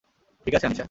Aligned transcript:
ঠিক 0.47 0.53
আছে, 0.55 0.65
আনিশা। 0.65 0.79